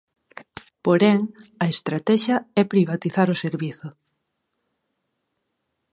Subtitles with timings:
[0.85, 1.19] Porén,
[1.63, 3.87] a estratexia é privatizar o servizo.